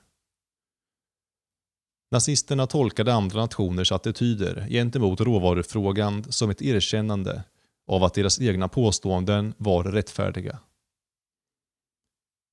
Nazisterna 2.10 2.66
tolkade 2.66 3.14
andra 3.14 3.40
nationers 3.40 3.92
attityder 3.92 4.66
gentemot 4.70 5.20
råvarufrågan 5.20 6.32
som 6.32 6.50
ett 6.50 6.62
erkännande 6.62 7.44
av 7.86 8.04
att 8.04 8.14
deras 8.14 8.40
egna 8.40 8.68
påståenden 8.68 9.54
var 9.58 9.84
rättfärdiga. 9.84 10.58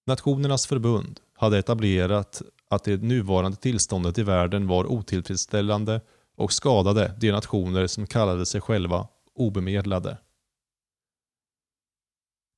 Nationernas 0.08 0.68
förbund 0.68 1.20
hade 1.34 1.58
etablerat 1.58 2.42
att 2.70 2.84
det 2.84 3.04
nuvarande 3.04 3.58
tillståndet 3.58 4.18
i 4.18 4.24
världen 4.24 4.68
var 4.68 4.86
otillfredsställande 4.86 6.02
och 6.36 6.54
skadade 6.54 7.16
de 7.20 7.32
nationer 7.32 7.88
som 7.88 8.08
kallade 8.08 8.46
sig 8.46 8.62
själva 8.62 9.08
obemedlade. 9.36 10.18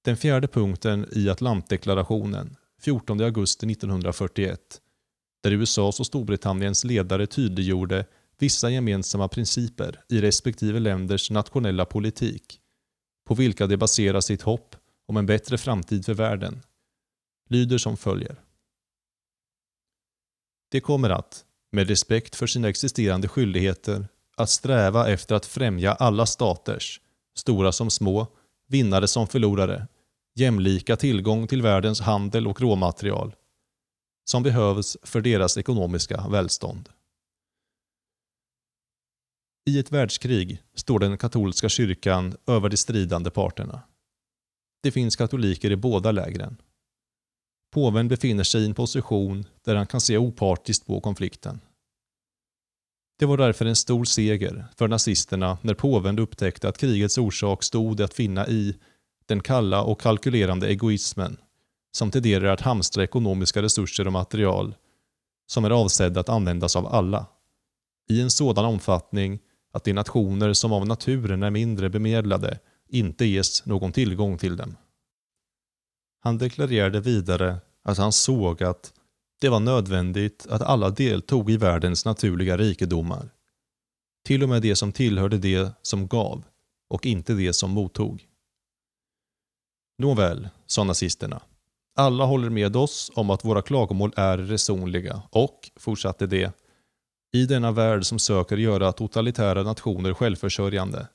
Den 0.06 0.18
fjärde 0.18 0.48
punkten 0.48 1.08
i 1.12 1.30
Atlantdeklarationen, 1.30 2.56
14 2.82 3.22
augusti 3.22 3.72
1941, 3.72 4.82
där 5.44 5.52
USAs 5.52 6.00
och 6.00 6.06
Storbritanniens 6.06 6.84
ledare 6.84 7.28
tydliggjorde 7.28 8.06
vissa 8.40 8.70
gemensamma 8.70 9.28
principer 9.28 10.04
i 10.10 10.22
respektive 10.22 10.80
länders 10.80 11.32
nationella 11.32 11.86
politik, 11.86 12.60
på 13.28 13.36
vilka 13.36 13.68
de 13.68 13.78
baserar 13.78 14.22
sitt 14.22 14.42
hopp 14.42 14.76
om 15.06 15.18
en 15.18 15.26
bättre 15.26 15.58
framtid 15.58 16.06
för 16.06 16.14
världen, 16.14 16.62
lyder 17.48 17.78
som 17.78 17.98
följer. 17.98 18.42
Det 20.72 20.80
kommer 20.82 21.10
att, 21.10 21.46
med 21.72 21.88
respekt 21.88 22.36
för 22.36 22.48
sina 22.48 22.70
existerande 22.70 23.28
skyldigheter, 23.28 24.08
att 24.38 24.50
sträva 24.50 25.08
efter 25.10 25.36
att 25.36 25.46
främja 25.46 25.94
alla 25.94 26.26
staters, 26.26 27.02
stora 27.36 27.72
som 27.72 27.90
små, 27.90 28.28
vinnare 28.68 29.08
som 29.08 29.28
förlorare, 29.28 29.88
jämlika 30.36 30.96
tillgång 30.96 31.48
till 31.48 31.62
världens 31.62 32.02
handel 32.02 32.48
och 32.48 32.62
råmaterial, 32.62 33.36
som 34.26 34.44
behövs 34.44 34.98
för 35.04 35.22
deras 35.22 35.58
ekonomiska 35.58 36.28
välstånd. 36.28 36.90
I 39.66 39.80
ett 39.80 39.92
världskrig 39.92 40.64
står 40.74 41.00
den 41.00 41.18
katolska 41.18 41.70
kyrkan 41.70 42.38
över 42.48 42.70
de 42.70 42.78
stridande 42.78 43.30
parterna. 43.30 43.82
Det 44.84 44.92
finns 44.92 45.16
katoliker 45.16 45.72
i 45.72 45.76
båda 45.76 46.12
lägren. 46.12 46.58
Påven 47.72 48.08
befinner 48.08 48.44
sig 48.44 48.62
i 48.62 48.66
en 48.66 48.74
position 48.74 49.46
där 49.66 49.76
han 49.76 49.88
kan 49.88 50.02
se 50.02 50.18
opartiskt 50.18 50.88
på 50.88 51.02
konflikten. 51.02 51.60
Det 53.20 53.26
var 53.26 53.38
därför 53.38 53.66
en 53.66 53.76
stor 53.76 54.06
seger 54.06 54.66
för 54.76 54.88
nazisterna 54.88 55.58
när 55.62 55.74
påven 55.74 56.20
upptäckte 56.20 56.70
att 56.70 56.78
krigets 56.78 57.18
orsak 57.18 57.64
stod 57.64 58.02
att 58.02 58.14
finna 58.14 58.48
i 58.48 58.76
den 59.26 59.42
kalla 59.42 59.84
och 59.84 60.02
kalkylerande 60.02 60.68
egoismen 60.68 61.38
som 61.92 62.12
tenderar 62.12 62.54
att 62.54 62.62
hamstra 62.62 63.04
ekonomiska 63.04 63.62
resurser 63.62 64.08
och 64.08 64.14
material 64.14 64.76
som 65.48 65.66
är 65.66 65.70
avsedda 65.70 66.20
att 66.20 66.30
användas 66.30 66.76
av 66.76 66.88
alla 66.88 67.26
i 68.10 68.22
en 68.22 68.32
sådan 68.32 68.66
omfattning 68.66 69.40
att 69.72 69.84
de 69.84 69.94
nationer 69.94 70.54
som 70.54 70.74
av 70.74 70.88
naturen 70.88 71.44
är 71.44 71.52
mindre 71.52 71.90
bemedlade 71.90 72.60
inte 72.90 73.26
ges 73.26 73.66
någon 73.66 73.92
tillgång 73.92 74.38
till 74.38 74.58
dem. 74.58 74.76
Han 76.20 76.38
deklarerade 76.38 77.00
vidare 77.00 77.58
att 77.84 77.98
han 77.98 78.12
såg 78.12 78.64
att 78.64 78.94
det 79.42 79.50
var 79.50 79.60
nödvändigt 79.60 80.48
att 80.50 80.62
alla 80.62 80.90
deltog 80.90 81.52
i 81.52 81.58
världens 81.58 82.06
naturliga 82.06 82.58
rikedomar. 82.58 83.30
Till 84.26 84.44
och 84.44 84.50
med 84.50 84.62
det 84.62 84.76
som 84.76 84.92
tillhörde 84.92 85.38
det 85.38 85.72
som 85.82 86.08
gav 86.08 86.44
och 86.90 87.06
inte 87.06 87.34
det 87.34 87.54
som 87.54 87.72
mottog. 87.72 88.28
Nåväl, 89.98 90.50
sa 90.66 90.84
nazisterna. 90.84 91.42
Alla 91.96 92.26
håller 92.26 92.50
med 92.50 92.76
oss 92.76 93.12
om 93.16 93.30
att 93.30 93.46
våra 93.46 93.62
klagomål 93.62 94.14
är 94.16 94.38
resonliga 94.38 95.22
och, 95.30 95.72
fortsatte 95.76 96.28
det, 96.28 96.54
i 97.34 97.46
denna 97.46 97.72
värld 97.72 98.06
som 98.06 98.20
söker 98.20 98.58
göra 98.58 98.92
totalitära 98.92 99.64
nationer 99.64 100.14
självförsörjande 100.14 101.08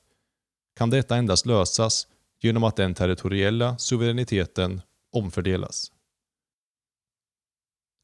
kan 0.75 0.89
detta 0.89 1.15
endast 1.15 1.45
lösas 1.45 2.07
genom 2.41 2.63
att 2.63 2.75
den 2.75 2.93
territoriella 2.93 3.77
suveräniteten 3.77 4.81
omfördelas. 5.13 5.91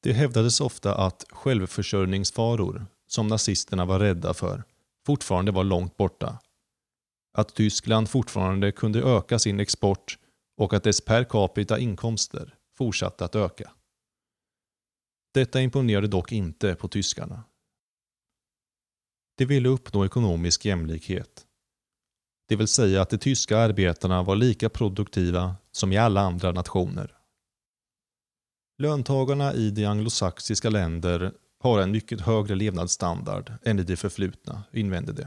Det 0.04 0.14
hävdades 0.14 0.62
ofta 0.62 0.96
att 0.96 1.26
självförsörjningsfaror, 1.30 2.86
som 3.08 3.28
nazisterna 3.28 3.86
var 3.86 4.00
rädda 4.00 4.34
för, 4.34 4.64
fortfarande 5.06 5.52
var 5.52 5.64
långt 5.64 5.98
borta. 5.98 6.40
Att 7.34 7.56
Tyskland 7.56 8.10
fortfarande 8.10 8.72
kunde 8.72 9.00
öka 9.00 9.40
sin 9.40 9.60
export 9.60 10.18
och 10.58 10.74
att 10.74 10.84
dess 10.84 11.02
per 11.02 11.24
capita 11.24 11.80
inkomster 11.80 12.56
fortsatte 12.78 13.26
att 13.26 13.36
öka. 13.36 13.72
Detta 15.34 15.62
imponerade 15.62 16.08
dock 16.08 16.32
inte 16.32 16.76
på 16.76 16.88
tyskarna. 16.88 17.44
De 19.38 19.46
ville 19.46 19.70
uppnå 19.70 20.06
ekonomisk 20.06 20.66
jämlikhet. 20.66 21.48
Det 22.50 22.56
vill 22.56 22.68
säga 22.68 23.02
att 23.02 23.10
de 23.10 23.18
tyska 23.18 23.58
arbetarna 23.58 24.24
var 24.24 24.36
lika 24.36 24.70
produktiva 24.70 25.56
som 25.72 25.92
i 25.92 25.98
alla 25.98 26.22
andra 26.22 26.52
nationer. 26.52 27.16
Löntagarna 28.78 29.54
i 29.54 29.72
de 29.72 29.86
anglosaxiska 29.86 30.70
länder 30.70 31.34
har 31.60 31.80
en 31.80 31.92
mycket 31.92 32.22
högre 32.22 32.56
levnadsstandard 32.56 33.54
än 33.64 33.80
i 33.80 33.84
det 33.84 33.98
förflutna, 33.98 34.64
invände 34.74 35.14
de. 35.14 35.26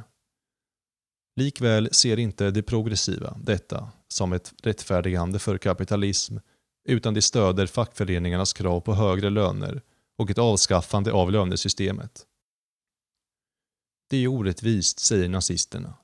Likväl 1.36 1.88
ser 1.92 2.18
inte 2.18 2.50
de 2.50 2.62
progressiva 2.62 3.38
detta 3.42 3.88
som 4.08 4.32
ett 4.32 4.52
rättfärdigande 4.62 5.38
för 5.38 5.58
kapitalism 5.58 6.36
utan 6.88 7.14
de 7.14 7.22
stöder 7.22 7.66
fackföreningarnas 7.66 8.52
krav 8.52 8.80
på 8.80 8.94
högre 8.94 9.30
löner 9.30 9.82
och 10.18 10.30
ett 10.30 10.38
avskaffande 10.38 11.12
av 11.12 11.32
lönesystemet. 11.32 12.26
Det 14.10 14.16
är 14.16 14.28
orättvist, 14.28 14.98
säger 14.98 15.28
nazisterna, 15.28 15.94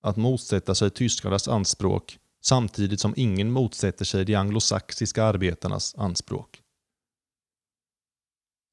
att 0.00 0.16
motsätta 0.16 0.74
sig 0.74 0.90
tyskarnas 0.90 1.48
anspråk 1.48 2.18
samtidigt 2.42 3.00
som 3.00 3.14
ingen 3.16 3.50
motsätter 3.50 4.04
sig 4.04 4.24
de 4.24 4.34
anglosaxiska 4.34 5.24
arbetarnas 5.24 5.94
anspråk. 5.94 6.62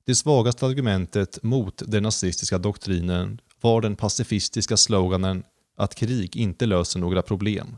Det 0.05 0.15
svagaste 0.15 0.65
argumentet 0.65 1.43
mot 1.43 1.83
den 1.87 2.03
nazistiska 2.03 2.57
doktrinen 2.57 3.41
var 3.61 3.81
den 3.81 3.95
pacifistiska 3.95 4.77
sloganen 4.77 5.43
att 5.77 5.95
krig 5.95 6.35
inte 6.35 6.65
löser 6.65 6.99
några 6.99 7.21
problem. 7.21 7.77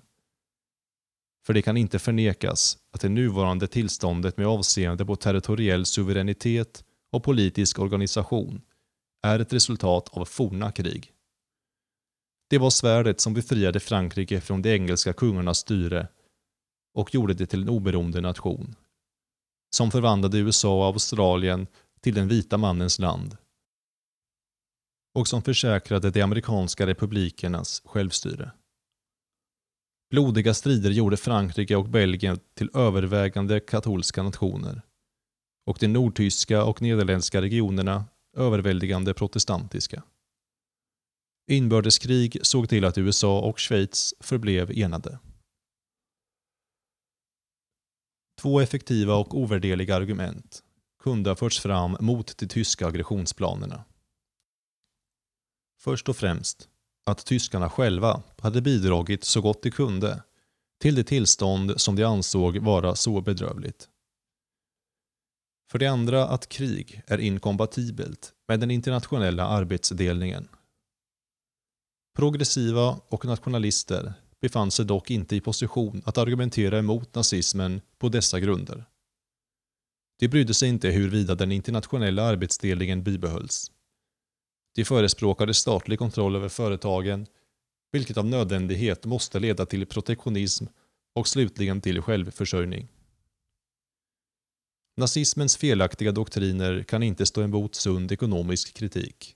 För 1.45 1.53
det 1.53 1.61
kan 1.61 1.77
inte 1.77 1.99
förnekas 1.99 2.77
att 2.91 3.01
det 3.01 3.09
nuvarande 3.09 3.67
tillståndet 3.67 4.37
med 4.37 4.47
avseende 4.47 5.05
på 5.05 5.15
territoriell 5.15 5.85
suveränitet 5.85 6.83
och 7.11 7.23
politisk 7.23 7.79
organisation 7.79 8.61
är 9.23 9.39
ett 9.39 9.53
resultat 9.53 10.09
av 10.11 10.25
forna 10.25 10.71
krig. 10.71 11.13
Det 12.49 12.57
var 12.57 12.69
svärdet 12.69 13.21
som 13.21 13.33
befriade 13.33 13.79
Frankrike 13.79 14.41
från 14.41 14.61
de 14.61 14.73
engelska 14.73 15.13
kungarnas 15.13 15.57
styre 15.57 16.07
och 16.93 17.13
gjorde 17.13 17.33
det 17.33 17.45
till 17.45 17.61
en 17.61 17.69
oberoende 17.69 18.21
nation. 18.21 18.75
Som 19.75 19.91
förvandlade 19.91 20.37
USA 20.37 20.77
och 20.77 20.85
Australien 20.85 21.67
till 22.01 22.13
den 22.13 22.27
vita 22.27 22.57
mannens 22.57 22.99
land 22.99 23.37
och 25.13 25.27
som 25.27 25.41
försäkrade 25.41 26.11
de 26.11 26.21
amerikanska 26.21 26.87
republikernas 26.87 27.81
självstyre. 27.85 28.51
Blodiga 30.11 30.53
strider 30.53 30.91
gjorde 30.91 31.17
Frankrike 31.17 31.75
och 31.75 31.89
Belgien 31.89 32.39
till 32.53 32.69
övervägande 32.73 33.59
katolska 33.59 34.23
nationer 34.23 34.81
och 35.65 35.77
de 35.79 35.87
nordtyska 35.87 36.63
och 36.63 36.81
nederländska 36.81 37.41
regionerna 37.41 38.05
överväldigande 38.37 39.13
protestantiska. 39.13 40.03
Inbördeskrig 41.49 42.37
såg 42.41 42.69
till 42.69 42.85
att 42.85 42.97
USA 42.97 43.39
och 43.39 43.59
Schweiz 43.59 44.13
förblev 44.19 44.71
enade. 44.71 45.19
Två 48.41 48.59
effektiva 48.59 49.15
och 49.15 49.37
ovärderliga 49.37 49.95
argument 49.95 50.63
kunde 51.03 51.29
ha 51.29 51.35
förts 51.35 51.59
fram 51.59 51.97
mot 51.99 52.37
de 52.37 52.47
tyska 52.47 52.87
aggressionsplanerna. 52.87 53.85
Först 55.81 56.09
och 56.09 56.17
främst 56.17 56.69
att 57.05 57.25
tyskarna 57.25 57.69
själva 57.69 58.23
hade 58.37 58.61
bidragit 58.61 59.23
så 59.23 59.41
gott 59.41 59.63
de 59.63 59.71
kunde 59.71 60.23
till 60.81 60.95
det 60.95 61.03
tillstånd 61.03 61.81
som 61.81 61.95
de 61.95 62.03
ansåg 62.03 62.57
vara 62.57 62.95
så 62.95 63.21
bedrövligt. 63.21 63.89
För 65.71 65.79
det 65.79 65.87
andra 65.87 66.27
att 66.27 66.49
krig 66.49 67.01
är 67.07 67.17
inkompatibelt 67.17 68.33
med 68.47 68.59
den 68.59 68.71
internationella 68.71 69.47
arbetsdelningen. 69.47 70.47
Progressiva 72.19 72.99
och 73.09 73.25
nationalister 73.25 74.13
befann 74.41 74.71
sig 74.71 74.85
dock 74.85 75.11
inte 75.11 75.35
i 75.35 75.41
position 75.41 76.01
att 76.05 76.17
argumentera 76.17 76.79
emot 76.79 77.15
nazismen 77.15 77.81
på 77.97 78.09
dessa 78.09 78.39
grunder. 78.39 78.85
De 80.19 80.27
brydde 80.27 80.53
sig 80.53 80.69
inte 80.69 80.89
huruvida 80.89 81.35
den 81.35 81.51
internationella 81.51 82.23
arbetsdelningen 82.23 83.03
bibehölls. 83.03 83.71
De 84.75 84.85
förespråkade 84.85 85.53
statlig 85.53 85.99
kontroll 85.99 86.35
över 86.35 86.49
företagen, 86.49 87.27
vilket 87.91 88.17
av 88.17 88.25
nödvändighet 88.25 89.05
måste 89.05 89.39
leda 89.39 89.65
till 89.65 89.85
protektionism 89.85 90.65
och 91.15 91.27
slutligen 91.27 91.81
till 91.81 92.01
självförsörjning. 92.01 92.87
Nazismens 94.97 95.57
felaktiga 95.57 96.11
doktriner 96.11 96.83
kan 96.83 97.03
inte 97.03 97.25
stå 97.25 97.41
emot 97.41 97.75
sund 97.75 98.11
ekonomisk 98.11 98.73
kritik. 98.73 99.35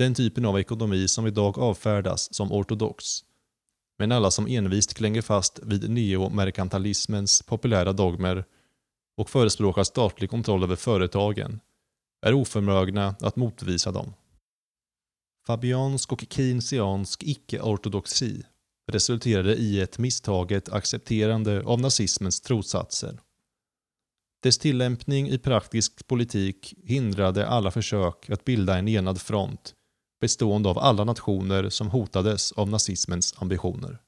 Den 0.00 0.14
typen 0.14 0.44
av 0.44 0.58
ekonomi 0.58 1.08
som 1.08 1.26
idag 1.26 1.58
avfärdas 1.58 2.34
som 2.34 2.52
ortodox. 2.52 3.04
Men 3.98 4.12
alla 4.12 4.30
som 4.30 4.46
envist 4.46 4.94
klänger 4.94 5.22
fast 5.22 5.60
vid 5.62 5.90
neomerkantilismens 5.90 7.42
populära 7.42 7.92
dogmer 7.92 8.44
och 9.16 9.30
förespråkar 9.30 9.84
statlig 9.84 10.30
kontroll 10.30 10.62
över 10.62 10.76
företagen 10.76 11.60
är 12.26 12.34
oförmögna 12.34 13.14
att 13.20 13.36
motvisa 13.36 13.92
dem. 13.92 14.14
Fabiansk 15.46 16.12
och 16.12 16.24
keynesiansk 16.30 17.22
icke-ortodoxi 17.22 18.42
resulterade 18.92 19.54
i 19.54 19.80
ett 19.80 19.98
misstaget 19.98 20.68
accepterande 20.68 21.62
av 21.64 21.80
nazismens 21.80 22.40
trossatser. 22.40 23.20
Dess 24.42 24.58
tillämpning 24.58 25.28
i 25.28 25.38
praktisk 25.38 26.06
politik 26.06 26.74
hindrade 26.84 27.46
alla 27.48 27.70
försök 27.70 28.30
att 28.30 28.44
bilda 28.44 28.78
en 28.78 28.88
enad 28.88 29.20
front 29.20 29.74
bestående 30.20 30.68
av 30.68 30.78
alla 30.78 31.04
nationer 31.04 31.68
som 31.68 31.90
hotades 31.90 32.52
av 32.52 32.68
nazismens 32.68 33.34
ambitioner. 33.38 33.98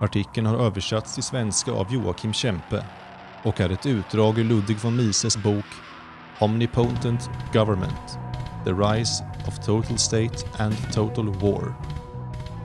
Artikeln 0.00 0.46
har 0.46 0.56
översatts 0.56 1.14
till 1.14 1.22
svenska 1.22 1.72
av 1.72 1.94
Joakim 1.94 2.32
Kempe 2.32 2.84
och 3.44 3.60
är 3.60 3.70
ett 3.70 3.86
utdrag 3.86 4.38
ur 4.38 4.44
Ludwig 4.44 4.78
von 4.78 4.96
Mises 4.96 5.36
bok 5.36 5.64
Omnipotent 6.40 7.30
Government 7.52 8.18
The 8.64 8.72
Rise 8.72 9.24
of 9.48 9.66
Total 9.66 9.98
State 9.98 10.46
and 10.58 10.74
Total 10.92 11.28
War 11.28 11.74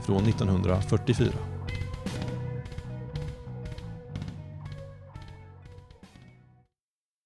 från 0.05 0.23
1944. 0.23 1.56